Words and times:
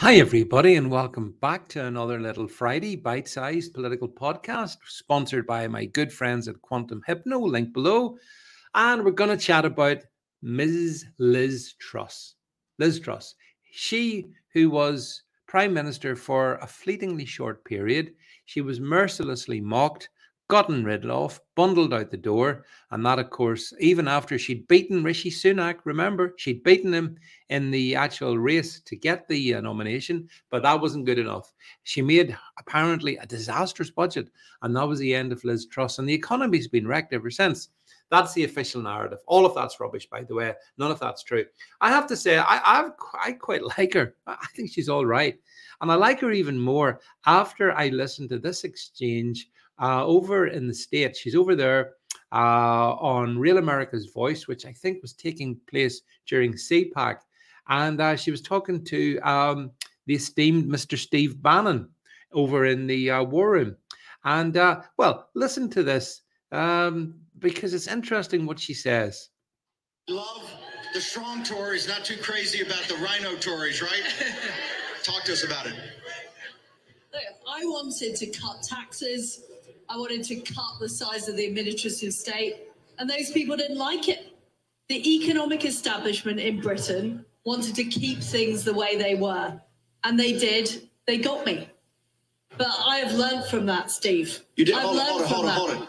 Hi, 0.00 0.14
everybody, 0.14 0.76
and 0.76 0.90
welcome 0.90 1.34
back 1.42 1.68
to 1.68 1.84
another 1.84 2.18
little 2.18 2.48
Friday 2.48 2.96
bite 2.96 3.28
sized 3.28 3.74
political 3.74 4.08
podcast 4.08 4.78
sponsored 4.86 5.46
by 5.46 5.68
my 5.68 5.84
good 5.84 6.10
friends 6.10 6.48
at 6.48 6.62
Quantum 6.62 7.02
Hypno, 7.06 7.38
link 7.38 7.74
below. 7.74 8.16
And 8.74 9.04
we're 9.04 9.10
going 9.10 9.28
to 9.28 9.36
chat 9.36 9.66
about 9.66 9.98
Mrs. 10.42 11.02
Liz 11.18 11.74
Truss. 11.78 12.36
Liz 12.78 12.98
Truss, 12.98 13.34
she 13.72 14.28
who 14.54 14.70
was 14.70 15.24
Prime 15.46 15.74
Minister 15.74 16.16
for 16.16 16.54
a 16.54 16.66
fleetingly 16.66 17.26
short 17.26 17.62
period, 17.66 18.14
she 18.46 18.62
was 18.62 18.80
mercilessly 18.80 19.60
mocked 19.60 20.08
gotten 20.50 20.84
rid 20.84 21.06
of, 21.06 21.40
bundled 21.54 21.94
out 21.94 22.10
the 22.10 22.16
door. 22.16 22.66
And 22.90 23.06
that, 23.06 23.20
of 23.20 23.30
course, 23.30 23.72
even 23.78 24.08
after 24.08 24.38
she'd 24.38 24.66
beaten 24.68 25.04
Rishi 25.04 25.30
Sunak, 25.30 25.78
remember, 25.84 26.34
she'd 26.36 26.64
beaten 26.64 26.92
him 26.92 27.16
in 27.48 27.70
the 27.70 27.94
actual 27.94 28.36
race 28.36 28.80
to 28.80 28.96
get 28.96 29.26
the 29.28 29.54
uh, 29.54 29.60
nomination, 29.60 30.28
but 30.50 30.62
that 30.64 30.80
wasn't 30.80 31.06
good 31.06 31.18
enough. 31.18 31.54
She 31.84 32.02
made 32.02 32.36
apparently 32.58 33.16
a 33.16 33.26
disastrous 33.26 33.90
budget, 33.90 34.28
and 34.62 34.76
that 34.76 34.86
was 34.86 34.98
the 34.98 35.14
end 35.14 35.32
of 35.32 35.42
Liz 35.44 35.66
Truss. 35.66 35.98
And 35.98 36.08
the 36.08 36.14
economy's 36.14 36.68
been 36.68 36.86
wrecked 36.86 37.14
ever 37.14 37.30
since. 37.30 37.68
That's 38.10 38.34
the 38.34 38.44
official 38.44 38.82
narrative. 38.82 39.20
All 39.28 39.46
of 39.46 39.54
that's 39.54 39.78
rubbish, 39.78 40.08
by 40.10 40.24
the 40.24 40.34
way. 40.34 40.52
None 40.78 40.90
of 40.90 40.98
that's 40.98 41.22
true. 41.22 41.44
I 41.80 41.90
have 41.90 42.08
to 42.08 42.16
say, 42.16 42.38
I 42.38 42.60
I've, 42.64 42.92
I 43.14 43.32
quite 43.32 43.62
like 43.78 43.94
her. 43.94 44.16
I 44.26 44.46
think 44.56 44.70
she's 44.72 44.88
all 44.88 45.06
right, 45.06 45.38
and 45.80 45.92
I 45.92 45.94
like 45.94 46.20
her 46.20 46.32
even 46.32 46.58
more 46.58 47.00
after 47.26 47.72
I 47.72 47.88
listened 47.88 48.30
to 48.30 48.38
this 48.40 48.64
exchange 48.64 49.48
uh, 49.80 50.04
over 50.04 50.46
in 50.46 50.66
the 50.66 50.74
States. 50.74 51.18
She's 51.18 51.34
over 51.34 51.54
there 51.54 51.94
uh, 52.32 52.94
on 52.94 53.38
Real 53.38 53.58
America's 53.58 54.06
Voice, 54.06 54.46
which 54.46 54.66
I 54.66 54.72
think 54.72 55.02
was 55.02 55.12
taking 55.12 55.58
place 55.68 56.02
during 56.26 56.52
CPAC. 56.52 57.16
And 57.68 58.00
uh, 58.00 58.16
she 58.16 58.30
was 58.30 58.42
talking 58.42 58.84
to 58.84 59.18
um, 59.20 59.70
the 60.06 60.14
esteemed 60.14 60.64
Mr. 60.64 60.98
Steve 60.98 61.42
Bannon 61.42 61.88
over 62.32 62.66
in 62.66 62.86
the 62.86 63.10
uh, 63.10 63.22
War 63.24 63.52
Room. 63.52 63.76
And 64.24 64.56
uh, 64.56 64.82
well, 64.96 65.28
listen 65.34 65.70
to 65.70 65.82
this 65.82 66.22
um, 66.52 67.14
because 67.38 67.74
it's 67.74 67.86
interesting 67.86 68.46
what 68.46 68.58
she 68.58 68.74
says. 68.74 69.30
Love 70.08 70.50
the 70.92 71.00
strong 71.00 71.42
Tories, 71.44 71.86
not 71.86 72.04
too 72.04 72.16
crazy 72.16 72.62
about 72.62 72.82
the 72.82 72.96
RINO 72.96 73.36
Tories, 73.36 73.80
right? 73.80 74.02
Talk 75.04 75.22
to 75.24 75.32
us 75.32 75.44
about 75.44 75.66
it. 75.66 75.74
I 77.48 77.64
wanted 77.64 78.16
to 78.16 78.26
cut 78.26 78.62
taxes 78.62 79.44
I 79.90 79.96
wanted 79.96 80.22
to 80.24 80.36
cut 80.36 80.78
the 80.78 80.88
size 80.88 81.28
of 81.28 81.36
the 81.36 81.46
administrative 81.46 82.14
state, 82.14 82.68
and 83.00 83.10
those 83.10 83.32
people 83.32 83.56
didn't 83.56 83.76
like 83.76 84.08
it. 84.08 84.36
The 84.88 85.16
economic 85.16 85.64
establishment 85.64 86.38
in 86.38 86.60
Britain 86.60 87.24
wanted 87.44 87.74
to 87.74 87.84
keep 87.84 88.22
things 88.22 88.62
the 88.62 88.72
way 88.72 88.96
they 88.96 89.16
were, 89.16 89.60
and 90.04 90.18
they 90.18 90.38
did. 90.38 90.88
They 91.08 91.18
got 91.18 91.44
me. 91.44 91.68
But 92.56 92.68
I 92.86 92.98
have 92.98 93.14
learned 93.14 93.46
from 93.46 93.66
that, 93.66 93.90
Steve. 93.90 94.44
You 94.54 94.64
did. 94.64 94.76
I've 94.76 94.82
hold 94.84 94.98
on, 94.98 95.06
hold 95.06 95.22
on, 95.22 95.28
hold 95.28 95.46
on, 95.46 95.76
hold 95.76 95.88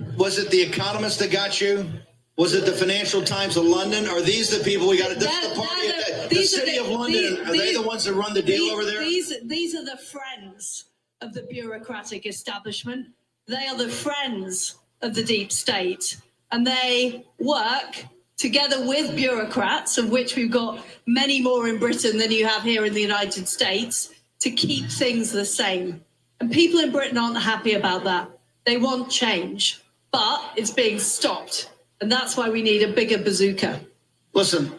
on. 0.00 0.16
Was 0.18 0.38
it 0.38 0.50
the 0.50 0.60
Economist 0.60 1.18
that 1.20 1.30
got 1.30 1.58
you? 1.58 1.88
Was 2.36 2.52
it 2.52 2.66
the 2.66 2.72
Financial 2.72 3.22
Times 3.22 3.56
of 3.56 3.64
London? 3.64 4.06
Are 4.08 4.20
these 4.20 4.50
the 4.50 4.62
people 4.62 4.88
we 4.88 4.98
got? 4.98 5.08
This 5.14 5.24
that, 5.24 5.42
is 5.42 5.50
the 5.50 5.54
party. 5.54 5.86
The, 5.86 6.34
the, 6.34 6.42
city 6.42 6.72
the, 6.72 6.84
of 6.84 6.88
London. 6.88 7.12
These, 7.22 7.38
are 7.38 7.52
these, 7.52 7.60
they 7.62 7.72
the 7.72 7.82
ones 7.82 8.04
that 8.04 8.12
run 8.12 8.34
the 8.34 8.42
deal 8.42 8.58
these, 8.58 8.72
over 8.72 8.84
there? 8.84 9.00
These 9.00 9.32
these 9.44 9.74
are 9.74 9.84
the 9.84 9.96
friends 9.96 10.84
of 11.20 11.32
the 11.32 11.42
bureaucratic 11.42 12.26
establishment. 12.26 13.08
They 13.46 13.66
are 13.66 13.76
the 13.76 13.88
friends 13.88 14.76
of 15.02 15.14
the 15.14 15.22
deep 15.22 15.52
state, 15.52 16.16
and 16.52 16.66
they 16.66 17.24
work 17.38 18.04
together 18.36 18.86
with 18.86 19.16
bureaucrats, 19.16 19.98
of 19.98 20.10
which 20.10 20.36
we've 20.36 20.50
got 20.50 20.84
many 21.06 21.40
more 21.40 21.68
in 21.68 21.78
Britain 21.78 22.18
than 22.18 22.30
you 22.30 22.46
have 22.46 22.62
here 22.62 22.84
in 22.84 22.92
the 22.92 23.00
United 23.00 23.48
States, 23.48 24.12
to 24.40 24.50
keep 24.50 24.90
things 24.90 25.32
the 25.32 25.44
same. 25.44 26.04
And 26.40 26.50
people 26.52 26.80
in 26.80 26.92
Britain 26.92 27.16
aren't 27.16 27.38
happy 27.38 27.74
about 27.74 28.04
that. 28.04 28.28
They 28.66 28.76
want 28.76 29.10
change, 29.10 29.80
but 30.10 30.42
it's 30.56 30.70
being 30.70 30.98
stopped. 30.98 31.70
And 32.00 32.12
that's 32.12 32.36
why 32.36 32.50
we 32.50 32.62
need 32.62 32.82
a 32.82 32.92
bigger 32.92 33.16
bazooka. 33.16 33.80
Listen, 34.34 34.78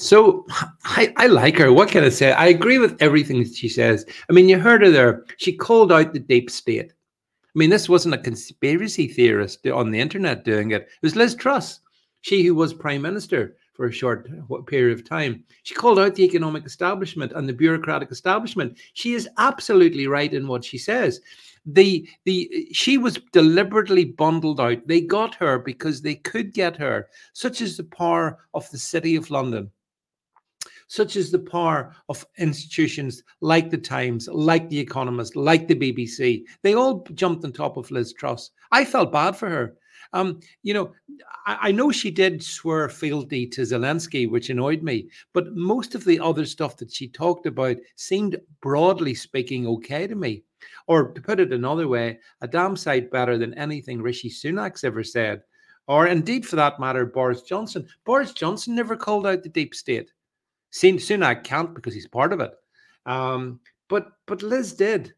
so 0.00 0.46
I, 0.84 1.12
I 1.18 1.26
like 1.26 1.58
her. 1.58 1.72
What 1.74 1.90
can 1.90 2.04
I 2.04 2.08
say? 2.08 2.32
I 2.32 2.46
agree 2.46 2.78
with 2.78 3.00
everything 3.02 3.44
she 3.44 3.68
says. 3.68 4.06
I 4.30 4.32
mean, 4.32 4.48
you 4.48 4.58
heard 4.58 4.80
her 4.80 4.90
there. 4.90 5.26
She 5.36 5.52
called 5.52 5.92
out 5.92 6.14
the 6.14 6.18
deep 6.18 6.50
state. 6.50 6.90
I 6.90 7.58
mean, 7.58 7.68
this 7.68 7.86
wasn't 7.86 8.14
a 8.14 8.18
conspiracy 8.18 9.08
theorist 9.08 9.66
on 9.66 9.90
the 9.90 10.00
internet 10.00 10.42
doing 10.42 10.70
it. 10.70 10.82
It 10.82 10.88
was 11.02 11.16
Liz 11.16 11.34
Truss, 11.34 11.80
she 12.22 12.42
who 12.42 12.54
was 12.54 12.72
prime 12.72 13.02
minister 13.02 13.58
for 13.74 13.86
a 13.86 13.92
short 13.92 14.26
period 14.66 14.98
of 14.98 15.06
time. 15.06 15.44
She 15.64 15.74
called 15.74 15.98
out 15.98 16.14
the 16.14 16.24
economic 16.24 16.64
establishment 16.64 17.32
and 17.32 17.46
the 17.46 17.52
bureaucratic 17.52 18.10
establishment. 18.10 18.78
She 18.94 19.12
is 19.12 19.28
absolutely 19.36 20.06
right 20.06 20.32
in 20.32 20.48
what 20.48 20.64
she 20.64 20.78
says. 20.78 21.20
The 21.66 22.08
the 22.24 22.68
she 22.72 22.96
was 22.96 23.20
deliberately 23.32 24.06
bundled 24.06 24.60
out. 24.60 24.86
They 24.86 25.02
got 25.02 25.34
her 25.34 25.58
because 25.58 26.00
they 26.00 26.14
could 26.14 26.54
get 26.54 26.76
her, 26.78 27.08
such 27.34 27.60
as 27.60 27.76
the 27.76 27.84
power 27.84 28.38
of 28.54 28.70
the 28.70 28.78
city 28.78 29.14
of 29.14 29.30
London 29.30 29.70
such 30.90 31.14
as 31.14 31.30
the 31.30 31.38
power 31.38 31.94
of 32.08 32.26
institutions 32.38 33.22
like 33.40 33.70
the 33.70 33.78
Times, 33.78 34.28
like 34.32 34.68
the 34.68 34.78
Economist, 34.80 35.36
like 35.36 35.68
the 35.68 35.76
BBC. 35.76 36.42
They 36.62 36.74
all 36.74 37.06
jumped 37.14 37.44
on 37.44 37.52
top 37.52 37.76
of 37.76 37.92
Liz 37.92 38.12
Truss. 38.12 38.50
I 38.72 38.84
felt 38.84 39.12
bad 39.12 39.36
for 39.36 39.48
her. 39.48 39.76
Um, 40.12 40.40
you 40.64 40.74
know, 40.74 40.92
I, 41.46 41.68
I, 41.68 41.72
know 41.72 41.92
she 41.92 42.10
did 42.10 42.42
swear 42.42 42.88
fealty 42.88 43.46
to 43.46 43.60
Zelensky, 43.60 44.28
which 44.28 44.50
annoyed 44.50 44.82
me, 44.82 45.08
but 45.32 45.54
most 45.54 45.94
of 45.94 46.04
the 46.04 46.18
other 46.18 46.44
stuff 46.44 46.76
that 46.78 46.92
she 46.92 47.06
talked 47.06 47.46
about 47.46 47.76
seemed, 47.94 48.36
broadly 48.60 49.14
speaking, 49.14 49.68
okay 49.68 50.08
to 50.08 50.16
me. 50.16 50.42
Or 50.88 51.12
to 51.12 51.20
put 51.20 51.38
it 51.38 51.52
another 51.52 51.86
way, 51.86 52.18
a 52.40 52.48
damn 52.48 52.76
sight 52.76 53.12
better 53.12 53.38
than 53.38 53.54
anything 53.54 54.02
Rishi 54.02 54.28
Sunak's 54.28 54.82
ever 54.82 55.04
said. 55.04 55.42
Or 55.86 56.08
indeed, 56.08 56.44
for 56.44 56.56
that 56.56 56.80
matter, 56.80 57.06
Boris 57.06 57.42
Johnson. 57.42 57.86
Boris 58.04 58.32
Johnson 58.32 58.74
never 58.74 58.96
called 58.96 59.28
out 59.28 59.44
the 59.44 59.48
deep 59.48 59.76
state. 59.76 60.10
Sunak 60.72 61.44
can't 61.44 61.74
because 61.74 61.94
he's 61.94 62.08
part 62.08 62.32
of 62.32 62.40
it. 62.40 62.52
Um, 63.06 63.60
but 63.88 64.12
but 64.26 64.42
Liz 64.42 64.72
did. 64.72 65.12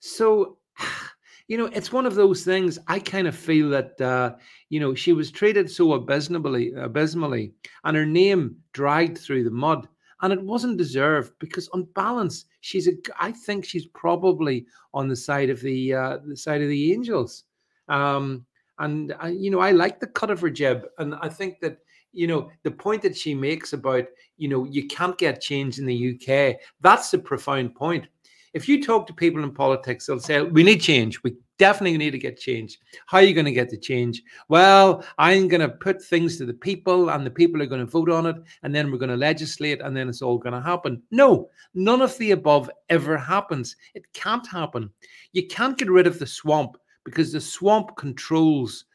So 0.00 0.58
you 1.48 1.56
know, 1.56 1.66
it's 1.66 1.92
one 1.92 2.06
of 2.06 2.16
those 2.16 2.44
things. 2.44 2.78
I 2.88 2.98
kind 2.98 3.28
of 3.28 3.36
feel 3.36 3.70
that 3.70 4.00
uh, 4.00 4.34
you 4.68 4.80
know 4.80 4.94
she 4.94 5.12
was 5.12 5.30
treated 5.30 5.70
so 5.70 5.92
abysmally, 5.92 6.72
abysmally, 6.74 7.52
and 7.84 7.96
her 7.96 8.06
name 8.06 8.56
dragged 8.72 9.18
through 9.18 9.44
the 9.44 9.50
mud, 9.50 9.86
and 10.22 10.32
it 10.32 10.42
wasn't 10.42 10.78
deserved 10.78 11.32
because, 11.38 11.68
on 11.68 11.84
balance, 11.94 12.46
she's 12.60 12.88
a. 12.88 12.92
I 13.20 13.32
think 13.32 13.64
she's 13.64 13.86
probably 13.86 14.66
on 14.92 15.08
the 15.08 15.16
side 15.16 15.50
of 15.50 15.60
the 15.60 15.94
uh, 15.94 16.18
the 16.26 16.36
side 16.36 16.62
of 16.62 16.68
the 16.68 16.92
angels. 16.92 17.44
Um, 17.88 18.44
and 18.78 19.14
I, 19.20 19.28
you 19.28 19.50
know, 19.50 19.60
I 19.60 19.70
like 19.70 20.00
the 20.00 20.08
cut 20.08 20.30
of 20.30 20.40
her 20.40 20.50
jib, 20.50 20.86
and 20.98 21.14
I 21.14 21.28
think 21.28 21.60
that 21.60 21.78
you 22.12 22.26
know 22.26 22.50
the 22.62 22.70
point 22.70 23.02
that 23.02 23.16
she 23.16 23.34
makes 23.34 23.72
about 23.72 24.04
you 24.36 24.48
know 24.48 24.64
you 24.64 24.86
can't 24.86 25.18
get 25.18 25.40
change 25.40 25.78
in 25.78 25.86
the 25.86 26.14
UK 26.14 26.56
that's 26.80 27.12
a 27.14 27.18
profound 27.18 27.74
point. 27.74 28.06
If 28.54 28.68
you 28.68 28.82
talk 28.82 29.06
to 29.06 29.12
people 29.12 29.44
in 29.44 29.52
politics 29.52 30.06
they'll 30.06 30.18
say 30.18 30.42
we 30.42 30.62
need 30.62 30.80
change. 30.80 31.22
We 31.22 31.36
definitely 31.58 31.98
need 31.98 32.10
to 32.10 32.18
get 32.18 32.38
change. 32.38 32.78
How 33.06 33.18
are 33.18 33.22
you 33.22 33.34
going 33.34 33.46
to 33.46 33.52
get 33.52 33.70
the 33.70 33.78
change? 33.78 34.22
Well 34.48 35.04
i'm 35.18 35.48
going 35.48 35.60
to 35.60 35.68
put 35.68 36.02
things 36.02 36.38
to 36.38 36.46
the 36.46 36.54
people 36.54 37.10
and 37.10 37.24
the 37.24 37.30
people 37.30 37.60
are 37.62 37.66
going 37.66 37.84
to 37.84 37.90
vote 37.90 38.10
on 38.10 38.26
it 38.26 38.36
and 38.62 38.74
then 38.74 38.90
we're 38.90 38.98
going 38.98 39.10
to 39.10 39.16
legislate 39.16 39.80
and 39.82 39.96
then 39.96 40.08
it's 40.08 40.22
all 40.22 40.38
going 40.38 40.54
to 40.54 40.60
happen. 40.60 41.02
No 41.10 41.50
none 41.74 42.00
of 42.00 42.16
the 42.18 42.30
above 42.30 42.70
ever 42.88 43.18
happens. 43.18 43.76
It 43.94 44.10
can't 44.14 44.46
happen. 44.46 44.90
You 45.32 45.46
can't 45.46 45.78
get 45.78 45.90
rid 45.90 46.06
of 46.06 46.18
the 46.18 46.26
swamp 46.26 46.78
because 47.04 47.32
the 47.32 47.40
swamp 47.40 47.96
controls 47.96 48.86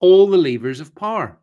all 0.00 0.26
the 0.26 0.36
levers 0.36 0.80
of 0.80 0.94
power 0.94 1.38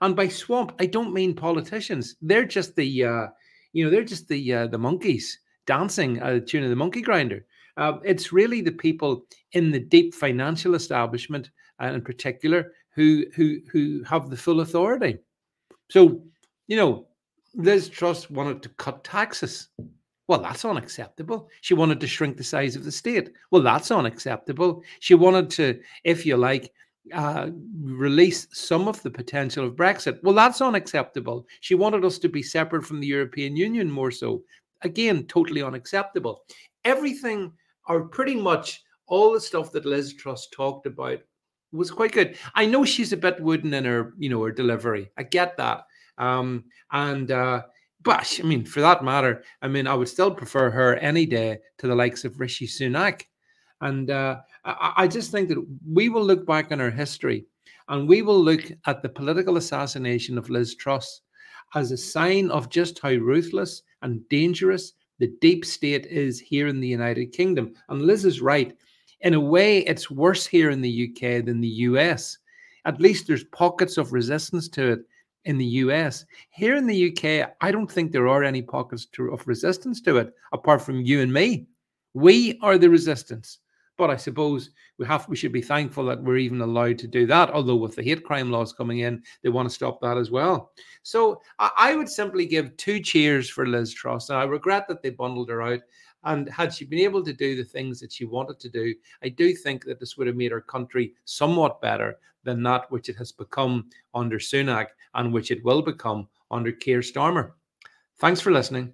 and 0.00 0.14
by 0.14 0.28
swamp, 0.28 0.72
I 0.78 0.86
don't 0.86 1.12
mean 1.12 1.34
politicians. 1.34 2.16
They're 2.22 2.44
just 2.44 2.76
the, 2.76 3.04
uh, 3.04 3.26
you 3.72 3.84
know, 3.84 3.90
they're 3.90 4.04
just 4.04 4.28
the 4.28 4.54
uh, 4.54 4.66
the 4.66 4.78
monkeys 4.78 5.38
dancing 5.66 6.18
a 6.22 6.40
tune 6.40 6.64
of 6.64 6.70
the 6.70 6.76
monkey 6.76 7.02
grinder. 7.02 7.44
Uh, 7.76 7.98
it's 8.04 8.32
really 8.32 8.60
the 8.60 8.72
people 8.72 9.24
in 9.52 9.70
the 9.70 9.78
deep 9.80 10.14
financial 10.14 10.74
establishment, 10.74 11.50
uh, 11.80 11.86
in 11.86 12.02
particular, 12.02 12.72
who 12.94 13.24
who 13.34 13.58
who 13.70 14.02
have 14.04 14.30
the 14.30 14.36
full 14.36 14.60
authority. 14.60 15.18
So, 15.88 16.22
you 16.66 16.76
know, 16.76 17.06
Liz 17.54 17.88
Truss 17.88 18.30
wanted 18.30 18.62
to 18.62 18.68
cut 18.70 19.04
taxes. 19.04 19.68
Well, 20.26 20.42
that's 20.42 20.64
unacceptable. 20.64 21.48
She 21.62 21.72
wanted 21.72 22.00
to 22.00 22.06
shrink 22.06 22.36
the 22.36 22.44
size 22.44 22.76
of 22.76 22.84
the 22.84 22.92
state. 22.92 23.30
Well, 23.50 23.62
that's 23.62 23.90
unacceptable. 23.90 24.82
She 25.00 25.14
wanted 25.14 25.48
to, 25.50 25.80
if 26.04 26.26
you 26.26 26.36
like, 26.36 26.70
uh, 27.12 27.50
release 27.80 28.46
some 28.52 28.88
of 28.88 29.02
the 29.02 29.10
potential 29.10 29.66
of 29.66 29.76
Brexit. 29.76 30.22
Well, 30.22 30.34
that's 30.34 30.60
unacceptable. 30.60 31.46
She 31.60 31.74
wanted 31.74 32.04
us 32.04 32.18
to 32.18 32.28
be 32.28 32.42
separate 32.42 32.84
from 32.84 33.00
the 33.00 33.06
European 33.06 33.56
Union 33.56 33.90
more 33.90 34.10
so. 34.10 34.42
Again, 34.82 35.24
totally 35.26 35.62
unacceptable. 35.62 36.44
Everything, 36.84 37.52
or 37.88 38.08
pretty 38.08 38.36
much 38.36 38.82
all 39.06 39.32
the 39.32 39.40
stuff 39.40 39.72
that 39.72 39.86
Liz 39.86 40.14
Truss 40.14 40.48
talked 40.48 40.86
about 40.86 41.18
was 41.72 41.90
quite 41.90 42.12
good. 42.12 42.36
I 42.54 42.66
know 42.66 42.84
she's 42.84 43.12
a 43.12 43.16
bit 43.16 43.40
wooden 43.40 43.74
in 43.74 43.84
her, 43.84 44.14
you 44.18 44.28
know, 44.28 44.42
her 44.42 44.52
delivery. 44.52 45.10
I 45.16 45.24
get 45.24 45.56
that. 45.56 45.82
Um, 46.18 46.64
and 46.92 47.30
uh, 47.30 47.62
but 48.02 48.38
I 48.42 48.46
mean, 48.46 48.64
for 48.64 48.80
that 48.80 49.04
matter, 49.04 49.42
I 49.62 49.68
mean, 49.68 49.86
I 49.86 49.94
would 49.94 50.08
still 50.08 50.30
prefer 50.30 50.70
her 50.70 50.96
any 50.96 51.26
day 51.26 51.58
to 51.78 51.86
the 51.86 51.94
likes 51.94 52.24
of 52.24 52.38
Rishi 52.38 52.66
Sunak. 52.66 53.22
And 53.80 54.10
uh, 54.10 54.40
I, 54.64 54.92
I 54.96 55.08
just 55.08 55.30
think 55.30 55.48
that 55.48 55.64
we 55.90 56.08
will 56.08 56.24
look 56.24 56.46
back 56.46 56.72
on 56.72 56.80
our 56.80 56.90
history 56.90 57.46
and 57.88 58.08
we 58.08 58.22
will 58.22 58.42
look 58.42 58.70
at 58.86 59.02
the 59.02 59.08
political 59.08 59.56
assassination 59.56 60.36
of 60.36 60.50
Liz 60.50 60.74
Truss 60.74 61.22
as 61.74 61.92
a 61.92 61.96
sign 61.96 62.50
of 62.50 62.70
just 62.70 62.98
how 62.98 63.10
ruthless 63.10 63.82
and 64.02 64.26
dangerous 64.28 64.92
the 65.18 65.32
deep 65.40 65.64
state 65.64 66.06
is 66.06 66.38
here 66.38 66.68
in 66.68 66.80
the 66.80 66.88
United 66.88 67.32
Kingdom. 67.32 67.74
And 67.88 68.02
Liz 68.02 68.24
is 68.24 68.40
right. 68.40 68.76
In 69.22 69.34
a 69.34 69.40
way, 69.40 69.78
it's 69.80 70.10
worse 70.10 70.46
here 70.46 70.70
in 70.70 70.80
the 70.80 71.10
UK 71.10 71.44
than 71.44 71.60
the 71.60 71.68
US. 71.68 72.38
At 72.84 73.00
least 73.00 73.26
there's 73.26 73.44
pockets 73.44 73.98
of 73.98 74.12
resistance 74.12 74.68
to 74.70 74.92
it 74.92 75.00
in 75.44 75.58
the 75.58 75.64
US. 75.64 76.24
Here 76.50 76.76
in 76.76 76.86
the 76.86 77.10
UK, 77.10 77.50
I 77.60 77.72
don't 77.72 77.90
think 77.90 78.12
there 78.12 78.28
are 78.28 78.44
any 78.44 78.62
pockets 78.62 79.06
to, 79.12 79.32
of 79.32 79.46
resistance 79.46 80.00
to 80.02 80.18
it 80.18 80.32
apart 80.52 80.82
from 80.82 81.00
you 81.00 81.20
and 81.20 81.32
me. 81.32 81.66
We 82.14 82.58
are 82.62 82.78
the 82.78 82.90
resistance. 82.90 83.58
But 83.98 84.10
I 84.10 84.16
suppose 84.16 84.70
we 84.96 85.06
have 85.06 85.28
we 85.28 85.36
should 85.36 85.52
be 85.52 85.60
thankful 85.60 86.06
that 86.06 86.22
we're 86.22 86.38
even 86.38 86.62
allowed 86.62 86.98
to 87.00 87.06
do 87.06 87.26
that. 87.26 87.50
Although 87.50 87.76
with 87.76 87.96
the 87.96 88.02
hate 88.02 88.24
crime 88.24 88.50
laws 88.50 88.72
coming 88.72 89.00
in, 89.00 89.22
they 89.42 89.50
want 89.50 89.68
to 89.68 89.74
stop 89.74 90.00
that 90.00 90.16
as 90.16 90.30
well. 90.30 90.72
So 91.02 91.42
I, 91.58 91.70
I 91.76 91.96
would 91.96 92.08
simply 92.08 92.46
give 92.46 92.76
two 92.76 93.00
cheers 93.00 93.50
for 93.50 93.66
Liz 93.66 93.92
Truss. 93.92 94.30
I 94.30 94.44
regret 94.44 94.88
that 94.88 95.02
they 95.02 95.10
bundled 95.10 95.50
her 95.50 95.62
out. 95.62 95.80
And 96.24 96.48
had 96.48 96.72
she 96.74 96.84
been 96.84 96.98
able 97.00 97.24
to 97.24 97.32
do 97.32 97.56
the 97.56 97.64
things 97.64 98.00
that 98.00 98.12
she 98.12 98.24
wanted 98.24 98.58
to 98.60 98.68
do, 98.68 98.94
I 99.22 99.28
do 99.28 99.54
think 99.54 99.84
that 99.84 100.00
this 100.00 100.16
would 100.16 100.26
have 100.26 100.36
made 100.36 100.52
our 100.52 100.60
country 100.60 101.14
somewhat 101.24 101.80
better 101.80 102.18
than 102.44 102.62
that 102.62 102.90
which 102.90 103.08
it 103.08 103.16
has 103.16 103.30
become 103.30 103.88
under 104.14 104.38
Sunak 104.38 104.86
and 105.14 105.32
which 105.32 105.50
it 105.50 105.62
will 105.64 105.82
become 105.82 106.28
under 106.50 106.72
Keir 106.72 107.00
Starmer. 107.00 107.52
Thanks 108.18 108.40
for 108.40 108.50
listening. 108.50 108.92